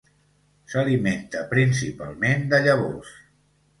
S'alimenta 0.71 1.43
principalment 1.53 2.49
de 2.55 2.63
llavors. 2.69 3.13